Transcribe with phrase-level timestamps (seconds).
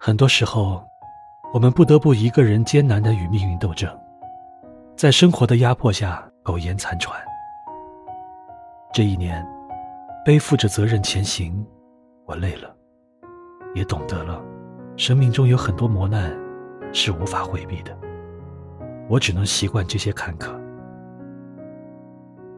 [0.00, 0.80] 很多时候，
[1.52, 3.90] 我们不得不一个人艰难的与命运斗争，
[4.96, 7.20] 在生活的压迫下苟延残喘。
[8.92, 9.44] 这一年，
[10.24, 11.66] 背负着责任前行，
[12.26, 12.72] 我累了，
[13.74, 14.40] 也懂得了，
[14.96, 16.32] 生命中有很多磨难
[16.92, 17.90] 是无法回避的。
[19.08, 20.56] 我只能习惯这些坎坷。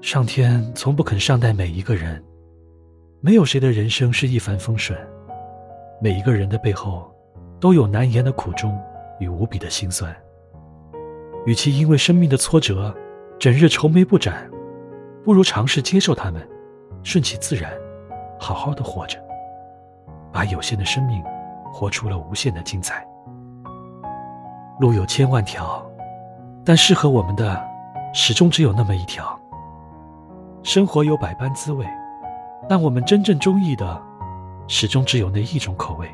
[0.00, 2.24] 上天从不肯善待每一个人，
[3.20, 4.98] 没有谁的人生是一帆风顺，
[6.00, 7.12] 每一个人的背后。
[7.58, 8.78] 都有难言的苦衷
[9.18, 10.14] 与无比的心酸。
[11.44, 12.94] 与其因为生命的挫折，
[13.38, 14.50] 整日愁眉不展，
[15.24, 16.46] 不如尝试接受他们，
[17.02, 17.72] 顺其自然，
[18.38, 19.18] 好好的活着，
[20.32, 21.22] 把有限的生命
[21.72, 23.06] 活出了无限的精彩。
[24.80, 25.84] 路有千万条，
[26.64, 27.64] 但适合我们的
[28.12, 29.38] 始终只有那么一条。
[30.62, 31.86] 生活有百般滋味，
[32.68, 34.02] 但我们真正中意的，
[34.66, 36.10] 始终只有那一种口味。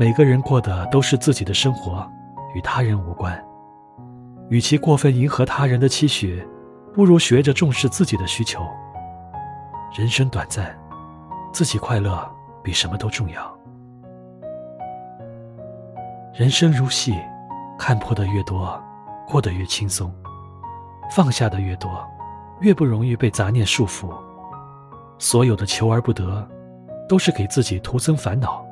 [0.00, 2.10] 每个人过的都是自己的生活，
[2.54, 3.38] 与他人无关。
[4.48, 6.42] 与其过分迎合他人的期许，
[6.94, 8.66] 不如学着重视自己的需求。
[9.94, 10.74] 人生短暂，
[11.52, 12.26] 自己快乐
[12.62, 13.54] 比什么都重要。
[16.32, 17.14] 人生如戏，
[17.78, 18.82] 看破的越多，
[19.28, 20.08] 过得越轻松；
[21.10, 22.02] 放下的越多，
[22.60, 24.10] 越不容易被杂念束缚。
[25.18, 26.48] 所有的求而不得，
[27.06, 28.64] 都是给自己徒增烦恼。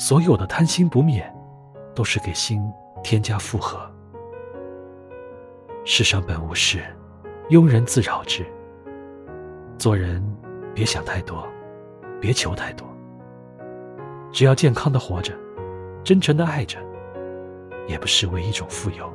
[0.00, 1.28] 所有的贪心不灭，
[1.92, 2.62] 都是给心
[3.02, 3.78] 添加负荷。
[5.84, 6.78] 世上本无事，
[7.50, 8.46] 庸人自扰之。
[9.76, 10.24] 做人
[10.72, 11.44] 别想太多，
[12.20, 12.86] 别求太多。
[14.30, 15.34] 只要健康的活着，
[16.04, 16.78] 真诚的爱着，
[17.88, 19.12] 也不失为一种富有。